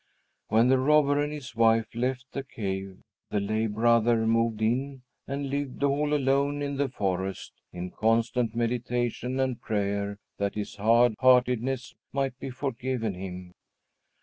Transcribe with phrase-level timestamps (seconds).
[0.47, 5.51] When the robber and his wife left the cave, the lay brother moved in and
[5.51, 11.93] lived all alone in the forest, in constant meditation and prayer that his hard heartedness
[12.11, 13.53] might be forgiven him.